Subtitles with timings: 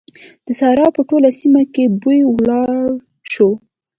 [0.45, 2.69] د سارا په ټوله سيمه کې بوی ولاړ
[3.31, 3.49] شو.